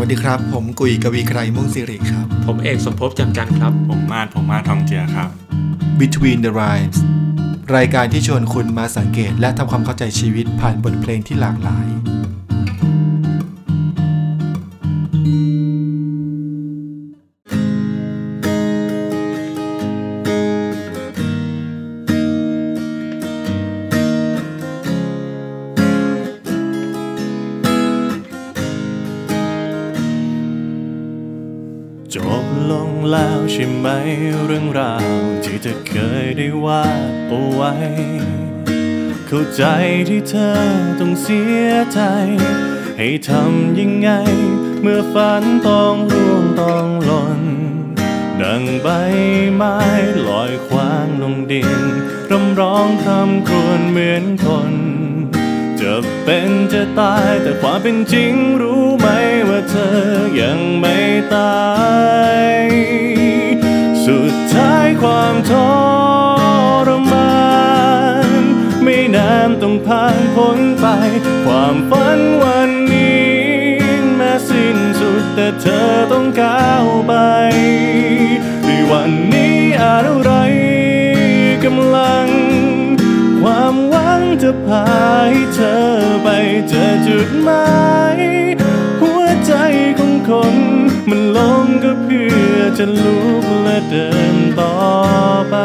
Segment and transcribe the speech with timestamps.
[0.00, 5.28] วัสดีครับ ผมกุยกวีไกรมุ่งสิริครับ ผมเอกสมภพจำกันครับ ผมมาดผมมาดทองเจียครับ
[6.00, 6.98] Between the Rhymes
[7.76, 11.86] รายการที่ชวนคุณมาสังเกตและทำความเข้าใจชีวิตผ่านบทเพลงที่หลากหลาย
[34.76, 35.94] ราวที่เธอเค
[36.24, 37.72] ยได้วาดเอาไว้
[39.26, 39.62] เข้าใจ
[40.08, 40.54] ที่เธอ
[41.00, 42.00] ต้องเสียใจ
[42.98, 44.10] ให้ทำยังไง
[44.82, 47.40] เมื่อฝันต้องร่วงต้องหล่น
[48.42, 48.88] ดังใบ
[49.54, 49.78] ไม้
[50.28, 51.72] ลอยควางลงดิน
[52.30, 54.72] ร่ำร้องคำครวญเหมือนคน
[55.80, 59.06] จะเป็นจะตายแต่ความเป็นจริงรู้ไหม
[59.48, 59.98] ว่าเธอ
[60.40, 60.96] ยังไม่
[61.34, 61.54] ตา
[62.44, 63.15] ย
[64.06, 65.52] สุดท้ายความท
[66.88, 67.40] รมา
[68.28, 68.42] น
[68.82, 70.86] ไม่นานต้องผ่านพ้นไป
[71.44, 73.30] ความฝันวันนี้
[74.16, 77.14] แม้สิ้นสุดแต่เธอต้องก้าวไป
[78.64, 80.32] ในวันนี้อะไร
[81.64, 82.28] กำลัง
[83.40, 84.86] ความหวังจะพา
[85.30, 85.84] ให้เธอ
[86.22, 86.28] ไป
[86.68, 87.66] เจอจุดหมา
[88.16, 88.18] ย
[89.00, 89.52] หัวใจ
[89.98, 90.56] ของคน
[91.10, 91.66] มันลง
[92.80, 94.74] จะลุกและเดินต่อ
[95.50, 95.56] ไป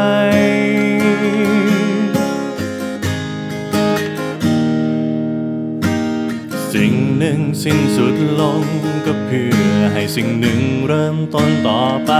[6.73, 8.63] สิ่งหนึ่งสิ้นสุดลง
[9.05, 12.11] ก็เพื่อให้สิ่งหนึ่งเริ่มต้นต่อไป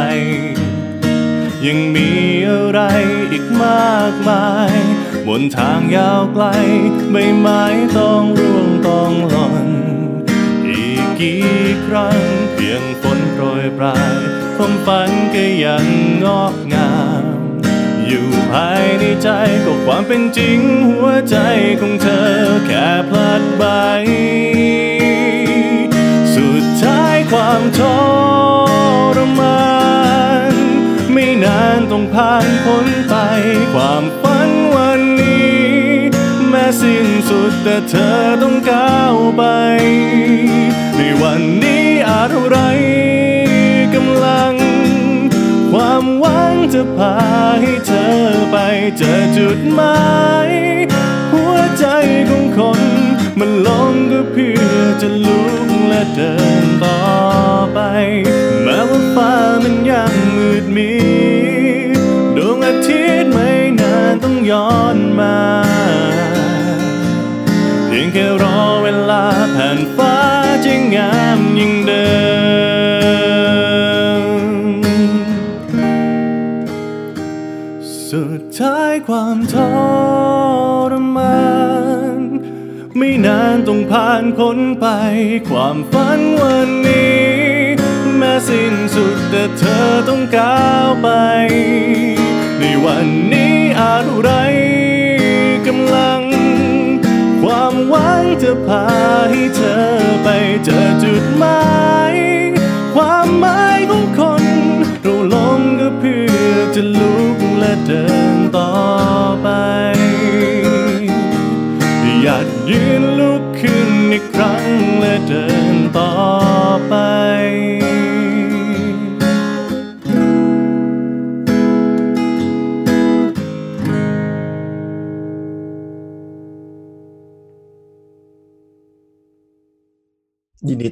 [1.66, 2.10] ยังมี
[2.50, 2.82] อะไร
[3.32, 4.72] อีกมากมาย
[5.28, 6.46] บนทางยาวไกล
[7.12, 7.64] ใบไม้
[7.98, 9.68] ต้องร่วงต้องหล่น
[10.68, 11.51] อีกกี่
[11.88, 12.20] ครั้ง
[12.54, 14.16] เพียงฝนโปรยปลาย
[14.58, 15.86] ความฝันก็ยัง
[16.24, 17.24] งอกงาม
[18.08, 19.30] อยู่ภายในใจ
[19.66, 21.38] ก็ความเป็นจริงหัวใจ
[21.82, 22.32] ของเธอ
[22.68, 23.64] แค่พลัดใบ
[26.36, 27.82] สุดท้ายความท
[29.18, 29.72] รมา
[30.52, 30.54] น
[31.14, 33.16] ไม่นานต้องผ่านพ้นไป
[33.74, 34.21] ความฝ
[36.80, 39.44] สิ้นสุดแต่เธอต้องก้าวไป
[40.96, 42.58] ในวันนี้อะไร
[43.96, 44.54] กำลัง
[45.72, 47.16] ความหวังจะพา
[47.62, 48.16] ให้เธอ
[48.52, 48.58] ไป
[48.98, 50.02] เจอจุดหมา
[50.48, 50.50] ย
[51.34, 51.86] หัวใจ
[52.30, 52.82] ของคน
[53.40, 56.34] มันลงก็เพื่อจะลุกและเดิ
[56.64, 57.02] นต่อ
[57.74, 57.80] ไป
[58.64, 59.34] แม้ว่าฟ้า
[59.64, 60.94] มันยังมืดมิ
[61.96, 61.98] ด
[62.38, 63.50] ดวงอาทิตย์ไม่
[63.80, 64.81] นานต้องยอม
[83.92, 84.88] ผ่านพ้นไป
[85.50, 87.26] ความฝันวันนี้
[88.18, 91.10] แม้สิ้นสุดแต่เธอต้องก้าวไป
[92.60, 94.30] ในวันนี้อะไร
[95.68, 96.22] กำลัง
[97.42, 98.86] ความหวังจะพา
[99.30, 99.84] ให้เธอ
[100.24, 100.28] ไป
[100.66, 101.64] เจอจุดหมา
[102.12, 102.16] ย
[102.96, 104.44] ความหมายของคน
[105.02, 108.72] เราลงก็เพื่อจะลุกและเดินต่อ
[109.42, 109.48] ไป
[112.24, 113.04] อยากยืน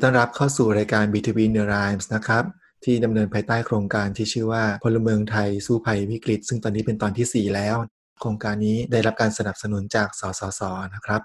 [0.04, 2.44] ต้อนรับเข้าสู่รายการ Between the Rhymes นะครับ
[2.84, 7.76] ที่ดำเนินภายใต้โครงการที่ชื่อว่าพลเมืองไทยสู้ภัยวิกฤต ซึ่งตอนนี้เป็นตอนที่ 4 แล้ว
[8.22, 10.62] โครงการนี้ได้รับการสนับสนุนจากสสส
[10.96, 11.22] นะครับ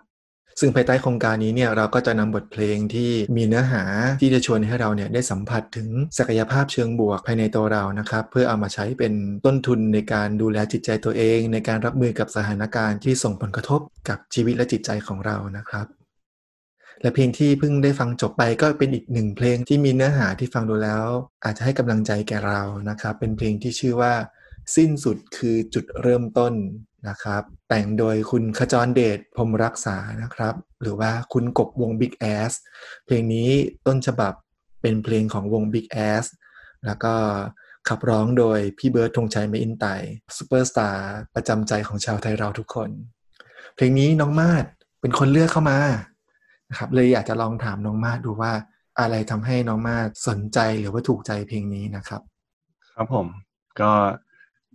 [0.60, 3.82] ซึ่งภายใต้โครงการนี้เนี่ยเราก็จะนำบทเพลงที่มีเนื้อหา
[4.20, 5.88] ที่จะชวนให้เราเนี่ยได้สัมผัสถึง
[6.18, 9.12] ศักยภาพเชิงบวกภายในตัวเรานะครับ เพื่อเอามาใช้เป็น
[9.46, 15.86] ต้นทุนในการดูแลจิตใจตัวเอง ในการรับมือกับสถานการณ์ที่ส่งผลกระทบกับชีวิตและจิตใจของเรานะครับ
[17.00, 21.04] และเพลงที่เพิ่งได้ฟังจบไปก็เป็นอีกหนึ่งเพลงที่มีเนื้อหาที่ฟังดูแล้ว
[21.44, 24.14] อาจจะให้กำลังใจแก่เรานะครับ เป็นเพลงที่ชื่อว่า
[24.76, 26.54] สิ้นสุดคือจุดเริ่มต้น
[27.08, 32.52] นะครับ แต่งโดยคุณขจรเดชพรมรักษานะครับ หรือว่าคุณกบวง Big Ass
[33.06, 33.50] เพลงนี้
[33.86, 34.32] ต้นฉบับ
[34.82, 36.24] เป็นเพลงของวง Big Ass
[36.86, 37.14] แล้วก็
[37.88, 39.84] ขับร้องโดยพี่เบิร์ดธงชัย แมคอินไตย์
[40.36, 42.90] ซูเปอร์สตาร์ประจำใจของชาวไทยเราทุกคน
[43.74, 44.64] เพลงนี้น้องมาด
[45.00, 45.78] เป็นคนเลือกเข้ามา
[46.74, 48.52] นะครับเลยอยากจะลองถามน้องมาดดูว่า
[49.00, 49.96] อะไรทำให้น้องมา
[50.28, 52.20] สนใจหรือว่าถูกใจเพลงนี้นะครับ
[52.94, 53.26] ครับผม
[53.80, 53.92] ก็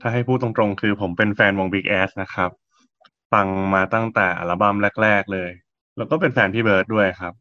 [0.02, 2.50] ถ้าให้พูดตรงๆ คือผมเป็นแฟนวง Big Ass นะครับ
[3.34, 5.52] ฟังมาตั้งแต่อัลบั้มแรก ๆ เลย
[5.98, 7.34] แล้วก็เป็นแฟนพี่เบิร์ดด้วยครับ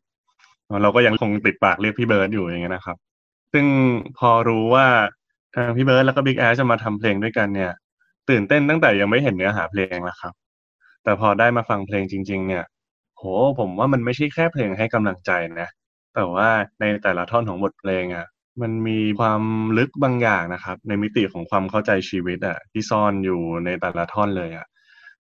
[0.83, 2.97] เราก็ยังคงติดปากเรียกพี่เบิร์ดอยู่อย่างเงี้ยนะครับ
[3.53, 3.67] ซึ่ง
[4.19, 4.87] พอรู้ว่า
[5.55, 7.73] ทางพี่เบิร์ดแล้วก็ Big Ass จะมาทำเพลงด้วยกันเนี่ย
[8.29, 10.35] ตื่นเต้นตั้งแต่ยังไม่เห็นเนื้อหาเพลงแล้วครับ
[11.05, 12.65] แต่พอได้มาฟังเพลงจริง ๆ เนี่ย
[13.19, 13.23] โห
[13.59, 15.31] ผมว่ามันไม่ใช่แค่เพลงให้กำลังใจ
[15.61, 15.69] นะ
[16.15, 16.49] แต่ว่า
[16.81, 18.27] ในแต่ละท่อนของบทเพลงอะ
[18.63, 19.43] มันมีความ
[19.79, 24.67] ลึกบางอย่างนะครับ ในมิติของความเข้าใจชีวิตอะที่ซ่อนอยู่ในแต่ละท่อนเลยอะ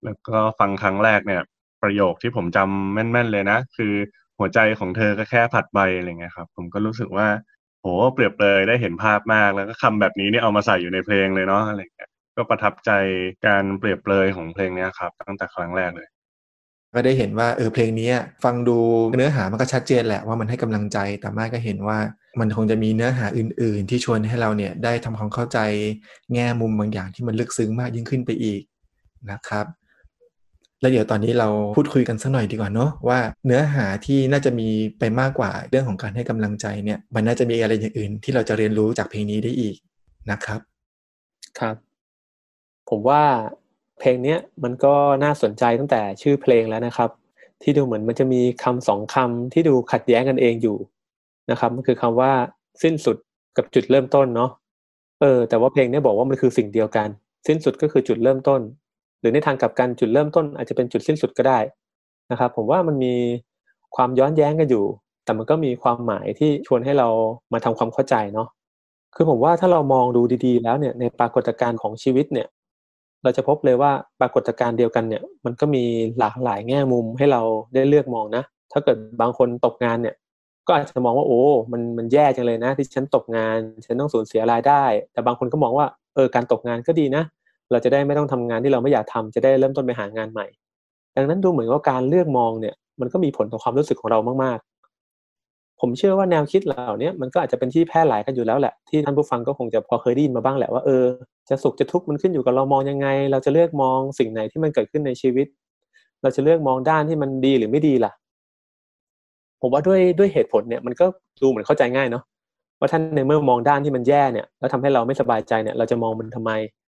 [0.03, 1.41] แล้วก็ฟังครั้งแรกเนี่ย
[1.83, 3.93] ประโยคที่ผมจำแม่นๆเลยนะ คือ
[4.39, 7.27] หัวใจของเธอก็แค่ผัดใบอะไรเงี้ยครับ ผมก็รู้สึกว่า
[7.81, 12.91] โหเปรียบเลยได้เห็นภาพมากแล้วก็คำแบบนี้เนี่ยเอามาใส่อยู่ในเพลงเลยเนาะอะไรเงี้ยก็ประทับใจ
[13.47, 16.07] การเปรียบเลยของเพลงเนี้ยครับ ตั้งแต่ครั้งแรกเลย
[16.93, 18.11] ก็ได้เห็นว่าเออเพลงนี้
[18.43, 18.77] ฟังดู
[19.17, 21.97] เนื้อหามันก็ชัดเจนแหละว่ามันให้กำลังใจ แต่มาก็เห็นว่า
[22.39, 25.59] มันคงจะมีเนื้อหาอื่น ๆ ที่ชวนให้เราเนี่ยได้ทำความเข้าใจ
[26.33, 28.61] แง่มุมบางอย่างที่มันลึกซึ้งมากยิ่งขึ้นไปอีก
[29.31, 29.65] นะครับ
[30.81, 34.67] แล้วเดี๋ยวตอนนี้เราพูดคุยกันสักหน่อยดีกว่าเนาะว่าเนื้อหาที่น่าจะมี
[34.99, 39.75] ไปมากกว่าเรื่องของการให้กำลังใจเนี่ย มันน่าจะมีอะไรอย่างอื่น ที่เราจะเรียนรู้จากเพลงนี้ได้อีก
[40.31, 40.59] นะครับ
[41.59, 41.75] ครับ
[42.89, 43.23] ผมว่า
[44.01, 44.93] เพลงเนี้ยมันก็
[45.23, 47.09] น่าสนใจตั้งแต่ชื่อเพลงแล้วนะครับ
[47.63, 50.77] ที่ดูเหมือนมันจะมีคำสองคำที่ดูขัดแย้งกันเองอยู่
[51.51, 52.31] นะครับมันคือคำว่า
[52.83, 53.17] สิ้นสุด
[53.57, 54.51] กับจุดเริ่มต้นเนาะ
[55.21, 57.07] เออแต่ว่าเพลงเนี้ยบอกว่ามันคือสิ่งเดียวกัน
[57.47, 58.61] สิ้นสุดก็คือจุดเริ่มต้น
[59.19, 61.59] หรือในทางกลับกันจุดเริ่มต้น อาจจะเป็นจุดสิ้นสุดก็ได้
[62.31, 63.15] นะครับ ผมว่ามันมี
[63.95, 64.85] ความย้อนแย้งกันอยู่
[65.23, 67.07] แต่มันก็มีความหมายที่ชวนให้เรา
[67.53, 68.47] มาทำความเข้าใจเนาะ
[69.15, 72.47] คือผมว่าถ้าเรามองดูดีๆ แล้วเนี่ยในปรากฏการณ์ของชีวิตเนี่ย
[73.23, 73.91] เราจะพบเลยว่า
[74.21, 75.83] ปรากฏการณ์เดียวกันเนี่ยมันก็มี
[76.19, 77.41] หลากหลายแง่มุมให้เรา
[77.73, 80.15] ได้เลือกมองนะ ถ้าเกิดบางคนตกงานเนี่ย
[80.67, 81.41] ก็อาจจะมองว่าโอ้
[81.71, 84.83] มันมันแย่จังเลยนะ ที่ฉันตกงานฉันต้องสูญเสียรายได้
[85.13, 85.85] แต่บางคนก็มองว่า
[86.15, 87.23] เออการตกงานก็ดีนะ
[87.71, 90.47] เราจะได้ไม่ต้องทำงานที่เราไม่อยากทำจะได้เริ่มต้นไปหางานใหม่
[91.15, 94.70] ดังนั้นดูเหมือนว่าการเลือกมองเนี่ยมันก็มีผลต่อความรู้สึกของเรามากๆ
[95.81, 101.03] ผมเชื่อว่าแนวคิดเหล่านี้มันก็อาจจะเป็นที่แพร่หลายกันอยู่แล้วแหละ ที่ท่านผู้ฟังก็คงจะพอเคยได้ยินมาบ้างแหละว่าเออ
[101.49, 105.47] จะสุขจะทุกข์มันขึ้นอยู่กับเรามองยังไง เราจะเลือกมองสิ่งไหนที่มันเกิดขึ้นในชีวิต
[106.21, 108.11] เราจะเลือกมองด้านที่มันดีหรือไม่ดีล่ะ
[109.61, 111.05] ผมว่าด้วยด้วยเหตุผลเนี่ยมันก็
[111.41, 112.23] ดูเหมือนเข้าใจง่ายเนาะ
[112.79, 116.51] ว่าท่านในเมื่อมองด้านที่มันแย่เนี่ยแล้วทำให้เราไม่สบายใจเนี่ย เราจะมองมันทำไม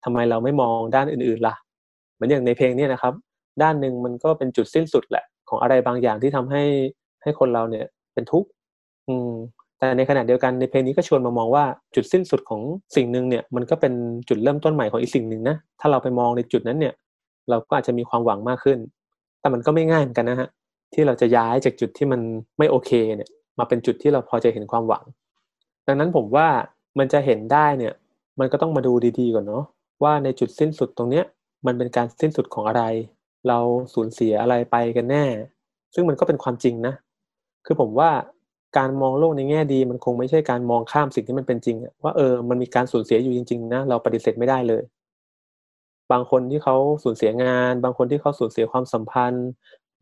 [0.06, 1.56] ทำไมเราไม่มองด้านอื่นๆล่ะ
[2.16, 3.14] เหมือนอย่างในเพลงนี้นะครับ
[3.62, 6.64] ด้านหนึ่งมันก็เป็นจุดสิ้นสุดแหละ ของอะไรบางอย่างที่ทำให้
[7.24, 8.50] ให้คนเราเนี่ยเป็นทุกข์
[9.10, 9.32] อืม
[9.80, 11.66] แต่ในขณะเดียวกันในเพลงนี้ก็ชวนมามองว่า
[11.96, 12.62] จุดสิ้นสุดของ
[12.96, 13.94] สิ่งหนึ่งเนี่ยมันก็เป็น
[14.30, 16.94] จุดเริ่มต้นใหม่ของอีกสิ่งหนึ่งนะถ้าเราไปมองในจุดนั้นเนี่ย
[17.50, 18.80] เราก็อาจจะมีความหวังมากขึ้น
[19.40, 20.50] แต่มันก็ไม่ง่ายเหมือนกันนะฮะ
[20.94, 22.22] ที่เราจะย้ายจากจุดที่มัน
[22.58, 23.30] ไม่โอเคเนี่ย
[23.60, 25.04] มาเป็นจุดที่เราพอจะเห็นความหวัง
[25.88, 26.48] ดังนั้นผมว่า
[27.00, 27.94] มันจะเห็นได้เนี่ย
[28.40, 29.64] มันก็ต้องมาดูดีๆก่อนเนาะ
[30.04, 31.26] ว่าในจุดสิ้นสุดตรงเนี้ย
[31.66, 32.84] มันเป็นการสิ้นสุดของอะไร
[33.48, 33.60] เรา
[33.94, 35.26] สูญเสียอะไรไปกันแน่
[35.94, 36.94] ซึ่งมันก็เป็นความจริงนะ
[37.66, 38.10] คือผมว่า
[38.78, 44.84] การมองโลกในแง่ดี มันคงไม่ใช่การมองข้ามสิ่งที่มันเป็นจริงว่าเออมันมีการสูญเสียอยู่จริง ๆ นะ เราปฏิเสธไม่ได้เลย
[46.12, 49.48] บางคนที่เขาสูญเสียงาน บางคนที่เขาสูญเสียความสัมพันธ์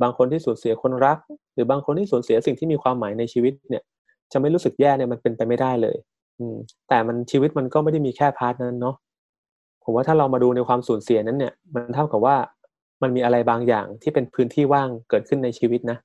[0.01, 1.17] บางคนที่สูญเสียคนรัก
[1.53, 3.83] หรือบางคนที่สูญเสียสิ่งที่มีความหมายในชีวิตเนี่ย
[4.31, 5.95] จะไม่รู้สึกแย่เนี่ยมันเป็นไปไม่ได้เลย
[6.39, 6.55] อืม
[6.89, 8.95] แต่มันชีวิตมันก็ไม่ได้มีแค่พาร์ทนั้นเนาะ
[9.83, 12.35] ผมว่าถ้าเรามาดูในความสูญเสียนั้นเนี่ย มันเท่ากับว่า
[13.01, 15.97] มันมีอะไรบางอย่างที่เป็นพื้นที่ว่างเกิดขึ้นในชีวิตนะ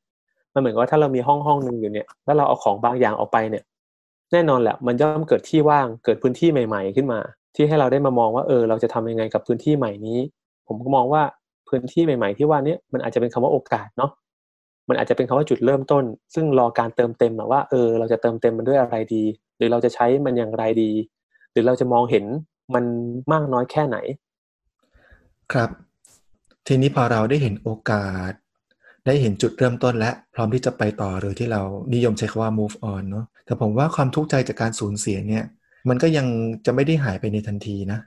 [0.57, 3.65] มันเหมือนว่าถ้าเรามีห้องห้องหนึ่งอยู่เนี่ยแล้วเราเอาของบางอย่างออกไปเนี่ย
[4.33, 7.21] แน่นอนแหละมันย่อมเกิดที่ว่างเกิดพื้นที่ใหม่ ๆ ขึ้นมา
[7.55, 10.19] ที่ให้เราได้มามองว่าเออเราจะทำยังไงกับพื้นที่ใหม่นี้
[10.67, 11.23] ผมก็มองว่า
[11.69, 14.11] พื้นที่ใหม่ ๆ ที่ว่านี้มันอาจจะเป็นคำว่าโอกาสเนาะ
[14.89, 19.25] มันอาจจะเป็นคำว่าจุดเริ่มต้น ซึ่งรอการเติมเต็มว่าเออเราจะเติมเต็มมันด้วยอะไรดี
[19.57, 20.91] หรือเราจะใช้มันอย่างไรดี
[21.53, 22.25] หรือเราจะมองเห็น
[22.75, 22.85] มัน
[23.33, 23.97] มากน้อยแค่ไหน
[25.53, 25.71] ครับ
[26.67, 28.33] ทีนี้พอเราได้เห็นโอกาส
[29.07, 31.63] ได้เห็นจุดเริ่มต้นและพร้อมที่จะไปต่อหรือที่เรา
[31.95, 35.45] นิยมใช้คำว่า move on เนาะแต่ผมว่าความทุกข์ใจจากการสูญเสียเนี่ย
[35.89, 36.27] มันก็ยัง
[36.67, 37.99] จะไม่ได้หายไปในทันทีนะ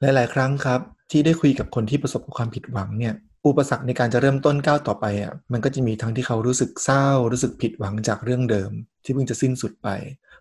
[0.00, 0.80] หลาย ๆ ครั้งครับ
[1.10, 3.14] ที่ได้คุยกับคนที่ประสบกับความผิดหวังเนี่ย
[3.46, 8.70] อุปสรรคในการจะเริ่มต้นก้าวต่อไปอะมันก็จะมีทั้งที่เขารู้สึกเศร้า รู้สึกผิดหวังจากเรื่องเดิม
[9.04, 9.88] ที่เพิ่งจะสิ้นสุดไป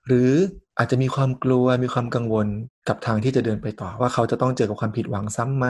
[0.08, 0.32] หรือ
[0.78, 2.48] อาจจะมีความกลัวมีความกังวล
[2.88, 5.68] กับทางที่จะเดินไปต่อ ว่าเขาจะต้องเจอกับความผิดหวังซ้ำไหม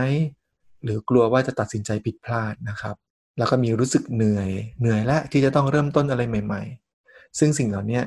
[0.84, 2.95] หรือกลัวว่าจะตัดสินใจผิดพลาดนะครับ
[3.38, 4.50] แล้วก็มีรู้สึกเหนื่อย
[4.80, 6.62] เหนื่อยและที่จะต้องเริ่มต้นอะไรใหม่
[7.00, 8.01] ๆ ซึ่งสิ่งเหล่านี้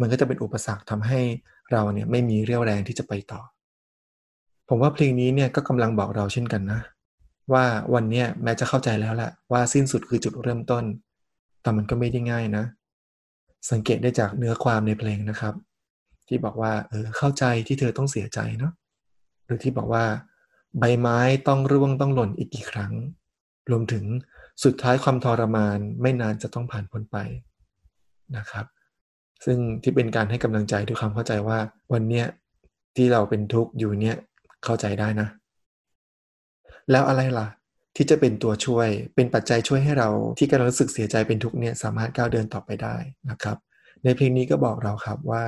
[0.00, 1.20] มันก็จะเป็นอุปสรรคทำให้
[1.72, 3.40] เราเนี่ยไม่มีเรี่ยวแรงที่จะไปต่อ
[4.68, 6.80] ผมว่าเพลงนี้เนี่ยก็กำลังบอกเราเช่นกันนะ
[7.52, 7.64] ว่า
[7.94, 10.84] วันเนี้ยแม้จะเข้าใจแล้วแหละว่าสิ้นสุดคือจุดเริ่มต้น
[11.62, 12.64] แต่มันก็ไม่ได้ง่ายนะ
[13.70, 15.54] สังเกตได้จากเนื้อความในเพลงนะครับ
[16.28, 18.72] ที่บอกว่าเออเข้าใจที่เธอต้องเสียใจเนาะ
[19.46, 20.04] หรือที่บอกว่า
[20.78, 22.92] ใบไม้ต้องร่วงต้องหล่นอีกกี่ครั้ง
[23.70, 24.04] รวมถึง
[24.64, 27.16] สุดท้ายความทรมานไม่นานจะต้องผ่านพ้นไป
[28.36, 28.66] นะครับ
[29.44, 31.58] ซึ่งที่เป็นการให้กำลังใจด้วยความเข้าใจว่า
[31.92, 32.26] วันเนี้ย
[32.96, 34.16] ที่เราเป็นทุกข์อยู่เนี่ย
[34.64, 35.28] เข้าใจได้นะ
[36.90, 37.48] แล้วอะไรล่ะ
[37.96, 42.96] ที่จะเป็นตัวช่วยเป็นปัจจัยช่วยให้เราที่กำลังรู้สึกเสียใจเป็นทุกข์เนี่ยสามารถก้าวเดินต่อไปได้
[43.30, 43.56] นะครับ
[44.04, 45.44] ในเพลงนี้ก็บอกเราครับว่า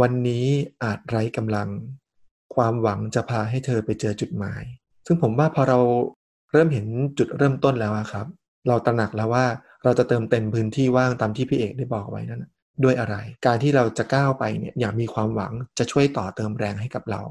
[0.00, 0.44] วันนี้
[0.82, 1.68] อาจไร้กำลัง
[2.54, 4.62] ความหวังจะพาให้เธอไปเจอจุดหมาย
[5.06, 5.78] ซึ่งผมว่าพอเรา
[6.52, 6.86] เริ่มเห็น
[7.18, 8.26] จุดเริ่มต้นแล้วครับ
[8.68, 9.46] เราตระหนักแล้วว่า
[9.84, 12.44] เราจะเติมเต็มพื้นที่ว่างตามที่พี่เอกได้บอกไว้นั่น
[12.84, 17.22] ด้วยอะไร การที่เราจะก้าวไปเนี่ยอย่างมีความหวังจะช่วยต่อเติมแรงให้กับเรา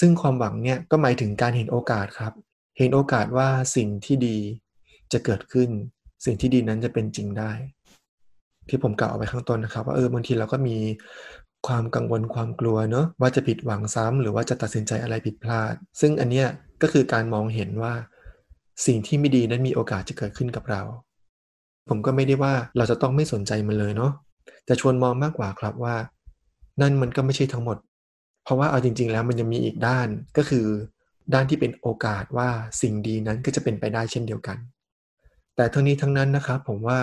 [0.00, 2.32] ซึ่งความหวังเนี่ยก็หมายถึงการเห็นโอกาสครับ
[2.78, 4.38] เห็นโอกาสว่าสิ่งที่ดี
[5.12, 5.68] จะเกิดขึ้น
[6.24, 7.52] สิ่งที่ดีนั้นจะเป็นจริงได้
[8.68, 10.76] ที่ผมกล่าวเอาไว้ข้างต้นนะครับ ว่าเออบางทีเราก็มี
[11.66, 16.48] ความกังวลความกลัวเนอะว่าจะผิดหวังซ้ำหรือว่าจะตัดสินใจอะไรผิดพลาด ซึ่งอันเนี้ย
[16.82, 17.92] ก็คือการมองเห็นว่า
[18.86, 20.82] สิ่งที่ไม่ดีนั้นมีโอกาสจะเกิดขึ้นกับเรา
[21.88, 24.12] ผมก็ไม่ได้ว่าเราจะต้องไม่สนใจมันเลยเนาะ
[24.66, 25.96] แต่ชวนมองมากกว่าครับว่า
[26.80, 27.78] นั่นมันก็ไม่ใช่ทั้งหมด
[28.44, 30.66] เพราะว่าเอาจริง ๆ แล้วมันยังมีอีกด้านก็คือ
[31.34, 32.48] ด้านที่เป็นโอกาสว่า
[32.80, 34.58] สิ่งดีนั้นก็จะเป็นไปได้เช่นเดียวกัน
[35.56, 37.00] แต่ทั้งนี้ทั้งนั้นนะครับผมว่า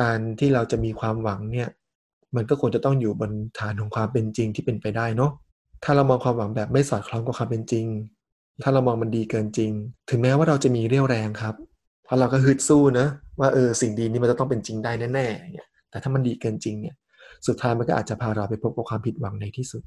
[0.00, 1.68] การที่เราจะมีความหวังเนี่ย
[2.36, 5.32] มันก็ควรจะต้องอยู่บนฐานของความเป็นจริงที่เป็นไปได้เนาะ
[5.84, 7.86] ถ้าเรามองความหวังแบบไม่สอดคล้องกับความเป็นจริง
[8.62, 9.72] ถ้าเรามองมันดีเกินจริง
[10.10, 11.54] ถึงแม้ว่าเราจะมีเรี่ยวแรงครับ
[12.04, 13.06] เพราะเราก็ฮึดสู้นะ
[13.40, 16.96] ว่าเออสิ่งดีนี้มันจะต้องเป็นจริงได้แน่ๆเนี่ยแต่ถ้ามันดีเกินจริงเนี่ย
[17.46, 19.82] สุดท้ายมันก็อาจจะพาเราไปพบกับความผิดหวังในที่สุด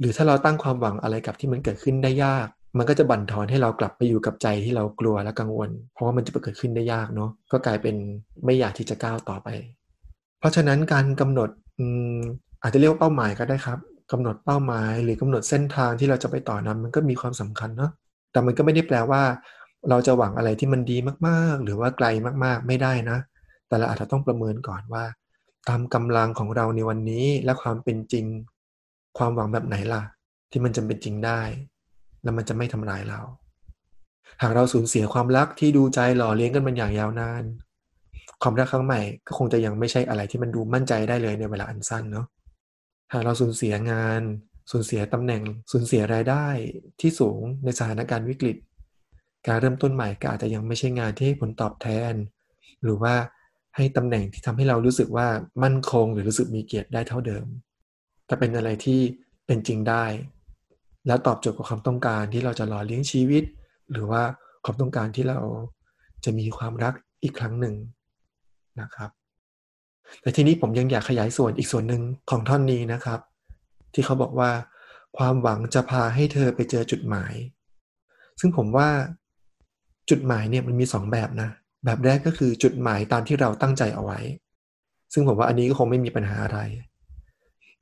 [0.00, 2.46] หรือถ้าเราตั้งความหวังอะไรกับที่มันเกิดขึ้นได้ยาก
[2.78, 7.96] มันก็จะบั่นทอนให้เรากลับไปอยู่กับใจที่เรากลัวและกังวล เพราะว่ามันจะเกิดขึ้นได้ยากเนาะก็กลายเป็น
[8.44, 9.48] ไม่อยากที่จะก้าวต่อไป
[10.38, 11.82] เพราะฉะนั้นการกำหนดอ
[12.62, 13.78] อาจจะเรียกว่าเป้าหมายก็ได้ครับ
[14.12, 17.90] กำหนดเป้าหมาย หรือกำหนดเส้นทางที่เราจะไปต่อนั้น มันก็มีความสำคัญเนาะ
[18.32, 19.22] แต่มันก็ไม่ได้แปลว่า
[19.90, 20.96] เราจะหวังอะไรที่มันดี
[21.28, 22.06] มากๆ หรือว่าไกล
[22.44, 23.18] มากๆไม่ได้นะ
[23.68, 25.04] แต่เราอาจจะต้องประเมินก่อนว่า
[25.68, 28.26] ตามกำลังของเราในวันนี้และความเป็นจริง
[29.18, 30.02] ความหวังแบบไหนล่ะ
[30.50, 31.40] ที่มันจะเป็นจริงได้
[32.22, 33.20] แล้วมันจะไม่ทำลายเรา
[34.42, 37.44] หากเราสูญเสียความรักที่ดูใจหล่อเลี้ยงกันมันอย่างยาวนาน
[38.42, 42.26] ความรักครั้งใหม่ก็คงจะยังไม่ใช่อะไรที่มันดูมั่นใจได้เลยในเวลาอันสั้นเนาะ
[43.12, 44.22] หากเราสูญเสียงาน
[44.70, 45.42] สูญเสียตำแหน่ง
[45.72, 46.46] สูญเสียรายได้
[47.00, 48.56] ที่สูงในสถานการณ์วิกฤต
[49.46, 52.14] การเริ่มต้นใหม่ก็อาจจะยังไม่ใช่งานที่ให้ผลตอบแทน
[52.82, 53.14] หรือว่า
[53.76, 55.28] ให้ตำแหน่งที่ทำให้เรารู้สึกว่า
[55.62, 57.46] มั่นคงหรือรู้สึกมีเกียรติได้เท่าเดิม
[58.26, 59.00] แต่เป็นอะไรที่
[59.46, 60.04] เป็นจริงได้
[61.06, 63.44] แล้วตอบโจทย์กับความต้องการที่เราจะหล่อเลี้ยงชีวิต
[63.92, 64.22] หรือว่า
[64.64, 65.38] ความต้องการที่เรา
[66.24, 67.74] จะมีความรักอีกครั้งหนึ่ง
[68.80, 69.10] นะครับ
[70.20, 73.20] แต่ทีนี้ผมยังอยากขยายส่วนอีกส่วนหนึ่งของท่อนนี้นะครับ
[73.94, 74.50] ที่เขาบอกว่า
[75.18, 77.34] ความหวังจะพาให้เธอไปเจอจุดหมาย
[78.40, 78.88] ซึ่งผมว่า
[80.10, 81.48] จุดหมายเนี่ยมันมีสองแบบนะ
[81.84, 84.20] แบบแรกก็คือจุดหมายตามที่เราตั้งใจเอาไว้
[85.12, 86.58] ซึ่งผมว่าอันนี้ก็คงไม่มีปัญหาอะไร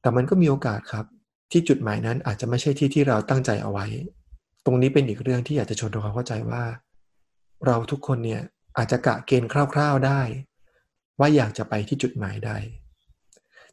[0.00, 1.04] แต่มันก็มีโอกาสครับ
[1.52, 3.86] ที่จุดหมายนั้นอาจจะไม่ใช่ที่ที่เราตั้งใจเอาไว้
[4.64, 6.62] ตรงนี้เป็นอีกเรื่องที่อยากจะชวนทำความเข้าใจว่า
[7.66, 8.42] เราทุกคนเนี่ย
[8.76, 10.20] อาจจะกะเกณฑ์คร่าว ๆได้
[11.20, 12.52] ว่าอยากจะไปที่จุดหมายใด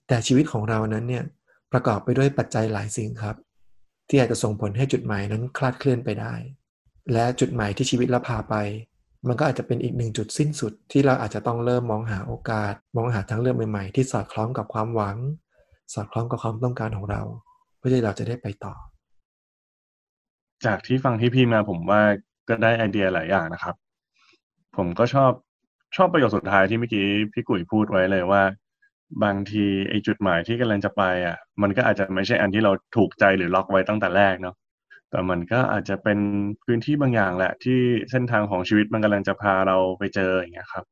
[0.08, 1.24] แต่ชีวิตของเรานั้นเนี่ย
[1.72, 3.36] ประกอบไปด้วยปัจจัยหลายสิ่งครับ
[4.10, 6.34] ที่อาจจะส่งผลให้จุดหมายนั้นคลาดเคลื่อนไปได้
[7.14, 8.56] และจุดหมายที่ชีวิตเราพาไป
[9.28, 15.18] มันก็อาจจะเป็นอีกหนึ่งจุดสิ้นสุด ที่เราอาจจะต้องเริ่มมองหาโอกาส มองหาทั้งเรื่องใหม่ๆ ที่สอดคล้องกับความหวัง
[15.94, 17.22] สอดคล้องกับความต้องการของเรา
[17.78, 18.74] เพื่อที่เราจะได้ไปต่อ
[20.66, 22.02] จากที่ฟังที่พี่มาผมว่า
[22.50, 23.76] ก็ได้ไอเดียหลายอย่างนะครับ
[24.78, 25.32] ผมก็ชอบ
[25.96, 28.44] ชอบประโยคสุดท้ายที่เมื่อกี้พี่กุ๋ยพูดไว้เลยว่า
[29.24, 34.56] บางทีไอ้จุดหมายที่กำลังจะไปอะ มันก็อาจจะไม่ใช่อันที่เราถูกใจหรือล็อกไว้ตั้งแต่แรกเนาะ
[35.10, 36.20] แต่มันก็อาจจะเป็น
[36.64, 37.80] พื้นที่บางอย่างแหละ ที่
[38.12, 40.86] เส้นทางของชีวิตมันกำลังจะพาเราไปเจออย่างเงี้ยครับ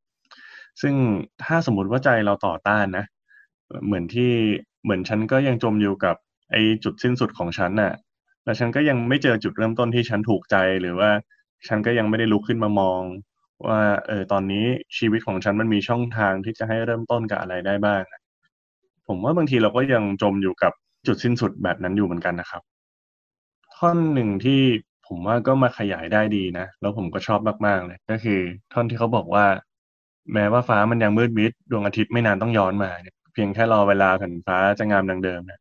[0.82, 0.96] ซึ่ง
[1.44, 3.06] ถ้าสมมติว่าใจเราต่อต้านนะ
[3.86, 4.32] เหมือนที่
[4.84, 6.16] เหมือนฉันก็ยังจมอยู่กับ
[6.52, 7.94] ไอ้จุดสิ้นสุดของฉันน่ะ
[8.46, 11.10] แล้วฉันก็ยังไม่เจอจุดเริ่มต้นที่ฉันถูกใจหรือว่า
[11.68, 13.02] ฉันก็ยังไม่ได้ลุกขึ้นมามอง
[13.68, 14.66] ว่าเออตอนนี้
[14.98, 18.02] ชีวิตของฉันมันมีช่องทางที่จะให้เริ่มต้นกับอะไรได้บ้าง
[19.08, 20.74] ผมว่าบางทีเราก็ยังจมอยู่กับ
[21.08, 22.62] จุดสิ้นสุดแบบนั้นอยู่เหมือนกันนะครับ
[23.76, 24.62] ท่อนหนึ่งที่
[25.08, 28.40] ผมว่าก็มาขยายได้ดีนะ แล้วผมก็ชอบมากๆเลย ก็คือ
[28.74, 29.46] ท่อนที่เขาบอกว่า
[30.34, 35.60] แม้ว่าฟ้ามันยังมืดมิดดวงอาทิตย์ไม่นานต้องย้อนมาเนี่ยเพียงแค่รอเวลาแผ่นฟ้าจะงามดังเดิมเนี่ย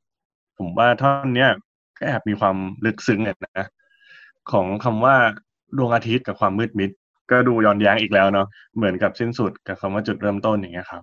[0.59, 1.51] ผมว่าท่อนเนี้ย
[1.99, 3.67] ก็แอบมีความลึกซึ้งเนี่ยนะ
[4.53, 5.17] ของคำว่า
[5.77, 6.91] ดวงอาทิตย์กับความมืดมิด
[7.31, 11.03] ก็ดูย้อนแย้งอีกแล้วเนาะเหมือนกับสิ้นสุดกับคำว่าจุดเริ่มต้นอย่างเงี้ยครับ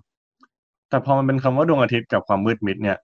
[0.90, 2.98] แต่พอมันเป็นคำว่าดวงอาทิตย์กับความมืดมิดเนี่ย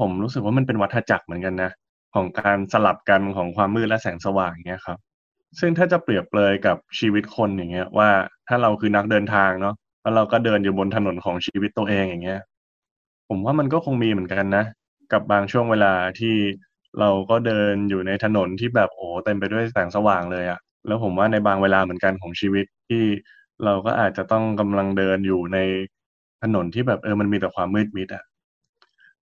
[0.00, 1.70] ผมรู้สึกว่ามันเป็นวัฏจักรเหมือนกันนะ
[2.14, 4.98] ของการสลับกันของความมืดและแสงสว่างเงี้ยครับ
[5.58, 8.08] ซึ่งถ้าจะเปรียบเลยกับชีวิตคนอย่างเงี้ย ว่า
[8.48, 12.40] ถ้าเราคือนักเดินทางเนาะแล้วเราก็เดินอยู่บนถนนของชีวิตตัวเองอย่างเงี้ย
[13.28, 14.64] ผมว่ามันก็คงมีเหมือนกันนะ
[15.12, 16.34] กับบางช่วงเวลาที่
[17.00, 23.04] เราก็เดินอยู่ในถนนที่แบบโอ้เต็มไปด้วยแสงสว่างเลยอะ แล้วผมว่าในบางเวลาเหมือนกันของชีวิตที่
[23.64, 25.58] เราก็อาจจะต้องกำลังเดินอยู่ใน
[26.42, 28.24] ถนนที่แบบเออมันมีแต่ความมืดมิดอะ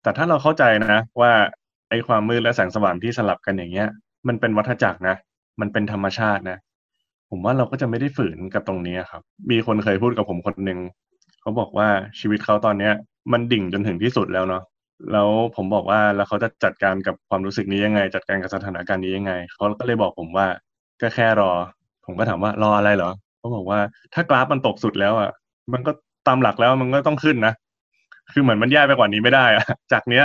[0.01, 1.31] แต่ถ้าเราเข้าใจนะ ว่า
[1.89, 3.87] ไอ้ความมืดและแสงสว่างที่สลับกันอย่างเงี้ย
[4.27, 5.15] มันเป็นวัฏจักรนะ
[5.61, 6.57] มันเป็นธรรมชาตินะ
[7.29, 10.79] ผมว่าเราก็จะไม่ได้ฝืนกับตรงนี้ครับ มีคนเคยพูดกับผมคนหนึ่ง
[11.41, 11.87] เขาบอกว่า
[12.19, 12.93] ชีวิตเขาตอนเนี้ย
[13.31, 14.63] มันดิ่งจนถึงที่สุดแล้วเนาะ
[15.11, 20.47] แล้วผมบอกว่าแล้วเขาจะจัดการกับความรู้สึกนี้ยังไง จัดการกับสถานการณ์นี้ยังไงเขาก็เลยบอกผมว่า
[21.03, 21.51] ก็แค่รอ
[22.05, 23.79] ผมก็ถามว่ารออะไรเหรอเขาบอกว่า
[24.13, 25.31] ถ้ากราฟมันตกสุดแล้วอะ
[25.73, 25.91] มันก็
[26.27, 27.53] ตามหลักแล้วมันก็ต้องขึ้นนะ
[28.31, 30.23] คือเหมือนมันแย่ไปกว่านี้ไม่ได้อะจากเนี้ย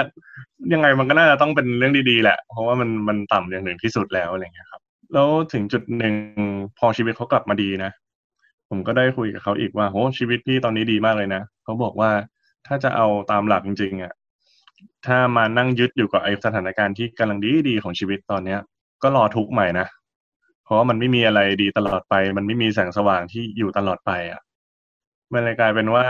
[0.73, 4.81] ยังไงมันก็น่าจะต้องเป็นเรื่องดีๆแหละ เพราะว่ามันมันต่ำอย่างหนึ่งที่สุดแล้วอะไรเงี้ยครับ
[5.15, 6.15] แล้วถึงจุดหนึ่ง
[6.79, 7.91] พอชีวิตเขากลับมาดีนะ
[8.71, 12.11] ผมก็ได้คุยกับเขาอีกว่าโหชีวิตพี่ตอนนี้ดีมากเลยนะเขาบอกว่า
[12.67, 14.13] ถ้าจะเอาตามหลักจริงๆอะ
[15.07, 18.61] ถ้ามานั่งยึดอยู่กับไอสถานการณ์ที่กำลังดีดีของชีวิตตอนเนี้ย
[19.03, 19.87] ก็รอทุกข์ใหม่นะ
[20.69, 24.41] เพราะว่ามันไม่มีอะไรดีตลอดไป มันไม่มีแสงสว่างที่อยู่ตลอดไปอะ
[25.33, 26.07] มันเลยกลายเป็นว่า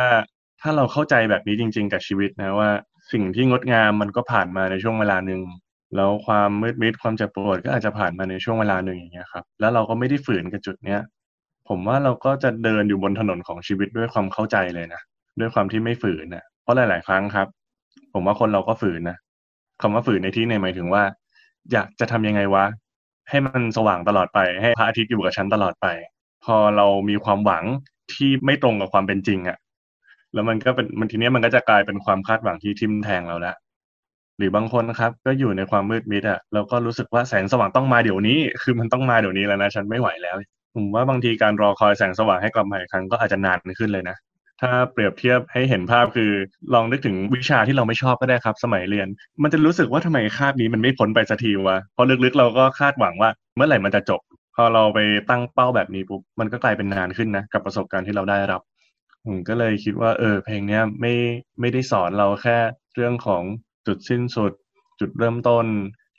[0.60, 2.70] ถ้าเราเข้าใจแบบนี้จริง ๆ กับชีวิตนะว่า
[3.12, 5.40] สิ่งที่งดงามมันก็ผ่านมาในช่วงเวลาหนึ่ง
[5.96, 11.00] แล้วความมืดมิดความเจ็บปวดก็อาจจะผ่านมาในช่วงเวลาหนึ่งอย่างเงี้ยครับ แล้วเราก็ไม่ได้ฝืนกับจุดเนี้ย
[11.68, 15.00] ผมว่าเราก็จะเดินอยู่บนถนนของชีวิตด้วยความเข้าใจเลยนะ
[15.40, 17.46] ด้วยความที่ไม่ฝืนนะเพราะหลาย ๆ ครั้งครับ
[18.12, 19.16] ผมว่าคนเราก็ฝืนนะ
[19.82, 21.02] คำว่าฝืนในที่ในหมายถึงว่า
[21.72, 22.64] อยากจะทำยังไงวะ
[23.30, 25.86] ให้มันสว่างตลอดไป ให้พระอาทิตย์อยู่กับฉันตลอดไป
[26.44, 27.64] พอเรามีความหวัง
[28.14, 29.58] ที่ไม่ตรงกับความเป็นจริงอะ่ะ
[30.34, 33.54] แล้วมันก็เป็นมันทีนี้มันก็จะกลายเป็นความคาดหวังที่ทิ่มแทงเราละ
[34.38, 40.36] หรือบางคนนะครับ ก็อยู่ในความมืดมิดอะ่ะแล้วก็รู้สึกว่าแสงสว่างต้องมาเดี๋ยวนี้ คือมันต้องมาเดี๋ยวนี้แล้วนะฉันไม่ไหวแล้ว
[40.74, 44.16] ผมว่าบางทีการรอคอยแสงสว่างให้กลับมาอีกครั้งก็อาจจะนานขึ้นเลยนะ
[44.60, 46.32] ถ้าเปรียบเทียบให้เห็นภาพคือ
[46.74, 49.08] ลองนึกถึงวิชาที่เราไม่ชอบก็ได้ครับ สมัยเรียน
[49.42, 54.20] มันจะรู้สึกว่าทำไมคาบนี้มันไม่พ้นไปสักทีวะเพราะลึกๆเราก็คาดหวังว่า เมื่อไหร่มันจะจบ
[54.56, 54.98] พอเราไป
[55.30, 58.60] ตั้งเป้าแบบนี้ปุ๊บมันก็กลายเป็นนานขึ้นนะกับประสบการณ์ที่เราได้รับ
[59.26, 61.14] ผมก็เลยคิดว่าเออเพลงเนี้ยไม่
[61.60, 62.58] ไม่ได้สอนเราแค่
[62.94, 63.42] เรื่องของ
[63.86, 64.52] จุดสิ้นสุด
[65.00, 65.66] จุดเริ่มต้น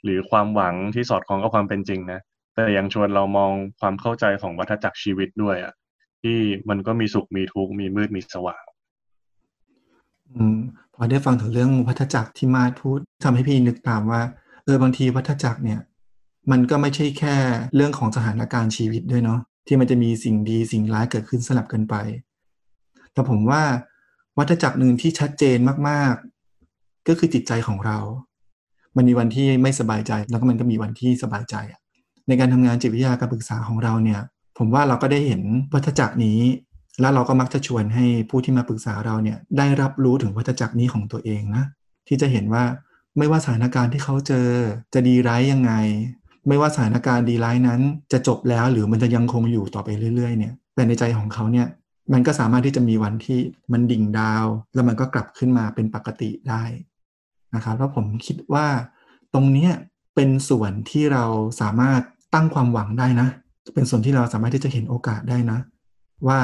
[0.04, 2.20] หรือความหวังที่สอดคล้องกับความเป็นจริงนะ
[2.54, 5.72] แต่ยังชวนเรามองความเข้าใจของวัฏจักรชีวิตด้วยอะ
[6.22, 8.64] ที่มันก็มีสุขมีทุกข์มีมืดมีสว่าง
[10.34, 10.58] อืม
[10.94, 14.20] พอได้ฟังถึงเรื่องวัฏจักรที่มาพูดทำให้พี่นึกตามว่า
[14.64, 15.80] เออบางทีวัฏจักรเนี่ย
[16.50, 17.36] มันก็ไม่ใช่แค่
[17.74, 21.94] เรื่องของสถานการณ์ชีวิตด้วยเนาะที่มันจะมีสิ่งดีสิ่งร้ายเกิดขึ้นสลับกันไป
[23.12, 23.62] แต่ผมว่า
[24.38, 27.98] วัฏจักรหนึ่งที่ชัดเจนมากๆ ก็คือจิตใจของเรา
[28.96, 31.56] มันมีวันที่ไม่สบายใจแล้วก็มันก็มีวันที่สบายใจ
[32.28, 34.20] ในการทำงานจิตวิทยาการปรึกษาของเราเนี่ย
[34.62, 35.42] ผมว่าเราก็ได้เห็น
[35.74, 36.40] วัฏจักรนี้
[37.00, 41.64] แล้วเราก็มักจะชวนให้ผู้ที่มาปรึกษาเราเนี่ยได้รับรู้ถึงวัฏจักรนี้ของตัวเองนะ
[42.08, 42.64] ที่จะเห็นว่า
[43.18, 44.48] ไม่ว่าสถานการณ์ที่เขาเจอ
[44.94, 45.72] จะดีร้ายยังไง
[46.48, 47.80] ไม่ว่าสถานการณ์ดีร้ายนั้น
[48.12, 51.66] จะจบแล้วหรือมันจะยังคงอยู่ต่อไปเรื่อยๆเนี่ยแต่ในใจของเขาเนี่ย
[52.12, 53.38] มันก็สามารถที่จะมีวันที่
[53.72, 56.62] มันดิ่งดาว แล้วมันก็กลับขึ้นมาเป็นปกติได้
[57.54, 58.66] นะครับแล้วผมคิดว่า
[59.34, 59.68] ตรงนี้
[60.14, 61.24] เป็นส่วนที่เรา
[61.60, 62.00] สามารถ
[62.34, 63.28] ตั้งความหวังได้นะ
[63.74, 65.58] เป็นส่วนที่เราสามารถที่จะเห็นโอกาสได้นะ
[66.28, 66.40] ว่า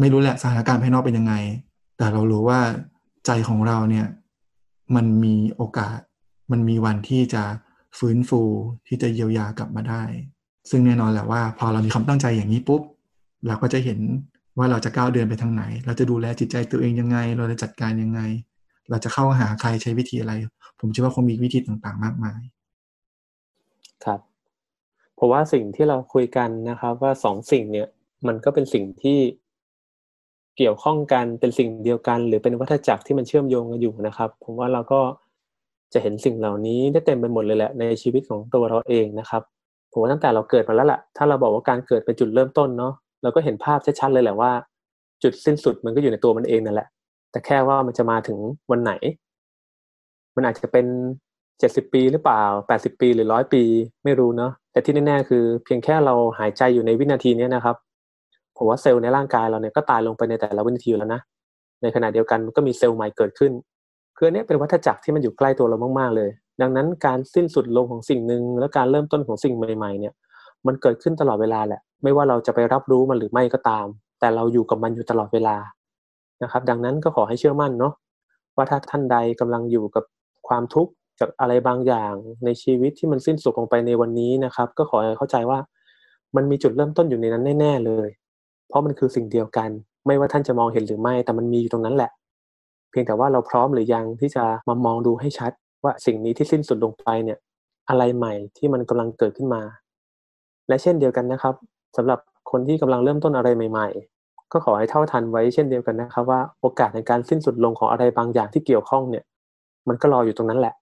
[0.00, 1.34] ไม่รู้แหละสถานการณ์ภายนอกเป็นยังไง
[1.98, 2.60] แต่เรารู้ว่า
[3.26, 4.06] ใจของเราเนี่ย
[4.96, 5.98] มันมีโอกาส
[6.52, 7.44] มันมีวันที่จะ
[7.98, 8.42] ฟื้นฟู
[8.86, 10.02] ที่จะเยียวยากลับมาได้
[10.70, 12.82] ซึ่งแน่นอนแหละว่า พอเรามีความตั้งใจอย่างนี้ปุ๊บ
[13.46, 13.98] เราก็จะเห็น
[14.58, 18.20] ว่าเราจะก้าวเดินไปทางไหน เราจะดูแลจิตใจตัวเองยังไง เราจะจัดการยังไง
[18.90, 20.32] เราจะเข้าหาใครใช้วิธีอะไร
[20.80, 22.40] ผมเชื่อว่าคงมีวิธีต่างๆ มากมาย
[24.04, 24.20] ครับ
[25.20, 27.88] เพราะว่าสิ่งที่เราคุยกันนะครับ ว่าสองสิ่งเนี่ย
[28.26, 29.18] มันก็เป็นสิ่งที่
[30.56, 35.00] เกี่ยวข้องกันเป็นสิ่งเดียวกัน หรือเป็นวัฏจักรที่มันเชื่อมโยงกันอยู่นะครับ ผมว่าเราก็
[35.92, 39.42] จะเห็นสิ่งเหล่านี้ได้เต็มไปหมดเลยแหละในชีวิตของตัวเราเองนะครับ
[39.92, 44.52] ผมว่าตั้งแต่เราเกิดมาแล้วแหละถ้าเราบอกว่าการเกิดเป็นจุดเริ่มต้นเนาะเราก็เห็นภาพชัดๆเลยแหละว่า
[45.22, 46.88] จุดสิ้นสุดมันก็อยู่ในตัวมันเองนั่นแหละ
[47.30, 48.38] แต่แค่ว่ามันจะมาถึง
[48.70, 48.92] วันไหน
[50.36, 50.86] มันอาจจะเป็น
[51.60, 53.62] เจ็ดสิบปีหรือเปล่าแปดสิบปีหรือร้อยปี
[54.04, 57.76] ไม่รู้เนาะแต่ที่แน่ๆคือ เพียงแค่เราหายใจอยู่ในวินาทีนี้นะครับ
[58.56, 61.20] ผมว่าเซลล์ในร่างกายเราเนี่ยก็ตายลงไปในแต่ละวินาทีแล้วนะ
[61.82, 63.52] ในขณะเดียวกันมันก็มีเซลล์ใหม่เกิดขึ้น
[64.16, 70.14] คืออันนี้เป็นวัฏจักรที่มันอยู่ใกล้ตัวเรามากๆเลย ดังนั้นการสิ้นสุดลงของสิ่งหนึ่งและการเริ่มต้นของสิ่งใหม่ๆเนี่ย
[70.66, 73.86] มันเกิดขึ้นตลอดเวลาแหละ ไม่ว่าเราจะไปรับรู้มันหรือไม่ก็ตาม
[74.20, 75.56] แต่เราอยู่กับมันอยู่ตลอดเวลา
[76.42, 77.92] นะครับ ดังนั้นก็ขอให้เชื่อมั่นเนาะ
[78.56, 80.04] ว่าถ้าท่านใดกำลังอยู่กับ
[80.48, 85.58] ความทุกข์ จากอะไรบางอย่างในชีวิตที่มันสิ้นสุดลงไปในวันนี้นะครับ ก็ขอให้เข้าใจว่า
[86.36, 88.08] มันมีจุดเริ่มต้นอยู่ในนั้นแน่ ๆเลย
[88.68, 89.70] เพราะมันคือสิ่งเดียวกัน
[90.06, 92.10] ไม่ว่าท่านจะมองเห็นหรือไม่ แต่มันมีอยู่ตรงนั้นแหละ
[92.90, 95.52] เพียงแต่ว่าเราพร้อมหรือยังที่จะมามองดูให้ชัด
[95.84, 97.38] ว่าสิ่งนี้ที่สิ้นสุดลงไปเนี่ย
[97.88, 99.62] อะไรใหม่ที่มันกำลังเกิดขึ้นมา
[100.68, 101.54] และเช่นเดียวกันนะครับ
[101.96, 102.18] สำหรับ
[102.50, 103.88] คนที่กำลังเริ่มต้นอะไรใหม่
[104.20, 109.24] ๆ ก็ขอให้เท่าทันไว้เช่นเดียวกันนะครับว่าโอกาสในการสิ้นสุดลงของอะไรบางอย่างที่เกี่ยวข้องเนี่ย
[109.88, 110.74] มันก็รออยู่ตรงนั้นแหละ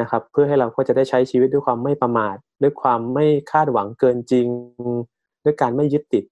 [0.00, 4.46] นะครับ เพื่อให้เราก็จะได้ใช้ชีวิตด้วยความไม่ประมาท ด้วยความไม่คาดหวังเกินจริง
[5.44, 6.24] ด้วยการไม่ยึดติด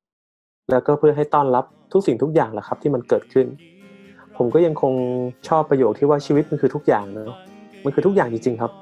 [0.71, 3.47] แล้วก็เพื่อให้ต้อนรับทุกสิ่งทุกอย่างแหละครับ ที่มันเกิดขึ้น
[4.37, 4.95] ผมก็ยังคง
[5.49, 7.39] ชอบประโยคที่ว่าชีวิตมันคือทุกอย่างเนาะ
[7.85, 8.73] มันคือทุกอย่างจริงๆครับ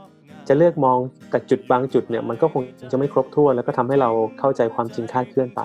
[0.48, 0.98] จะเลือกมอง
[1.30, 2.62] แต่จุดบางจุดเนี่ยมันก็คง
[2.92, 5.60] จะไม่ครบถ้วน แล้วก็ทำให้เราเข้าใจความจริงคาดเคลื่อนไป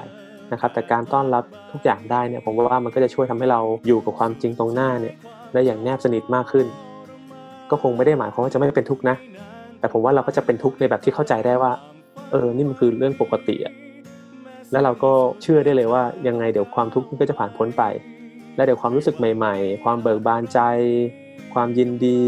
[0.52, 5.15] นะครับแต่การต้อนรับทุกอย่างได้เนี่ยผมว่ามันก็จะช่วยทำให้เราอยู่กับความจริงตรงหน้าเนี่ย
[5.54, 6.65] ได้อย่างแนบสนิทมากขึ้น
[7.71, 9.15] ก็คงไม่ได้หมายความว่าจะไม่เป็นทุกข์นะ
[9.79, 11.71] แต่ผมว่าเราก็จะเป็นทุกข์ในแบบที่เข้าใจได้ว่า
[12.31, 13.73] เออ นี่มันคือเรื่องปกติอะ
[14.71, 17.84] แล้วเราก็เชื่อได้เลยว่ายังไงเดี๋ยวความทุกข์มันก็จะผ่านพ้นไป
[18.55, 20.60] และเดี๋ยวความรู้สึกใหม่ ๆ ความเบิกบานใจ
[21.53, 22.21] ความยินดี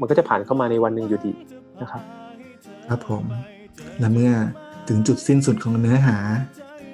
[0.00, 1.32] มันก็จะผ่านเข้ามาในวันหนึ่งอยู่ดี
[1.80, 2.02] นะครับ
[2.88, 3.24] ครับผม
[3.98, 4.32] และเมื่อ
[4.88, 6.18] ถึงจุดสิ้นสุดของเนื้อหา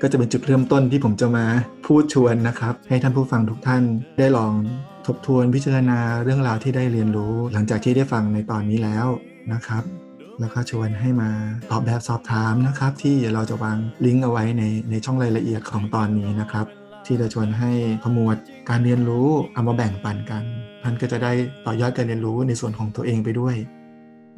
[0.02, 1.44] ก็จะเป็นจุดเริ่มต้นที่ผมจะมา
[1.86, 3.82] พูดชวนนะครับ ให้ท่านผู้ฟังทุกท่าน
[4.18, 4.52] ได้ลอง
[5.06, 9.06] ทบทวนพิจารณาเรื่องราวที่ได้เรียนรู้ หลังจากที่ได้ฟังในตอนนี้แล้ว
[9.52, 9.82] นะครับ
[10.40, 11.30] แล้วก็ชวนให้มา
[11.70, 16.66] ตอบแบบสอบถามนะครับ ที่เราจะวางลิงก์เอาไว้ในในช่องรายละเอียดของตอนนี้นะครับ
[17.06, 17.70] ที่จะชวนให้
[18.04, 18.36] ขมวด
[18.68, 20.42] การเรียนรู้เอามาแบ่งปันกัน
[20.82, 21.32] ท่านก็จะได้
[21.66, 23.56] ต่อยอดการเรียนรู้ในส่วนของตัวเองไปด้วย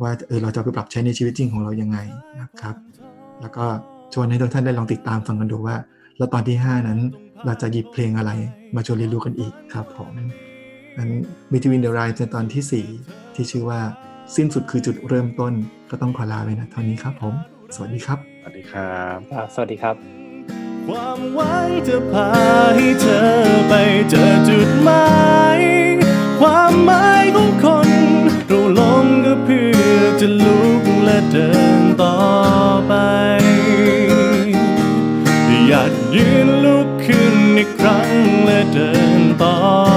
[0.02, 1.98] ว่าเออเราจะไปปรับใช้ในชีวิตจริงของเรายังไง
[2.40, 2.76] นะครับ
[3.40, 3.66] แล้วก็
[4.14, 5.76] ชวนให้ทุกท่านได้ลองติดตามฟังกันดูว่า
[6.18, 7.00] แล้วตอนที่ 5 นั้น
[7.44, 8.30] เราจะหยิบเพลงอะไร
[8.74, 10.08] มาชวนเรียนรู้กันอีกครับผม
[10.98, 11.10] นั้น
[11.52, 13.80] มิทวินเดอร์ไรในตอนที่ 4 ที่ชื่อว่า
[14.36, 15.52] สิ้นสุดคือจุดเริ่มต้น
[15.90, 17.34] ก็ต้องขอลาไปนะเท่านี้ครับผม
[17.74, 19.18] สวัสดีครับ สวัสดีครับ
[19.54, 19.94] สวัสดีครับ
[20.86, 22.28] ความหวังจะพา
[22.76, 23.20] ให้เธอ
[23.68, 23.72] ไป
[24.10, 25.06] เจอจุดหมา
[25.58, 25.60] ย
[26.40, 27.88] ความหมายของคน
[28.48, 31.48] เราลงก็เพื่อจะลุกและเดิ
[31.80, 32.16] นต่อ
[32.88, 32.94] ไป
[35.68, 38.10] อยากยืนลุกขึ้นอีกครั้ง
[38.44, 39.93] และเดินต่อ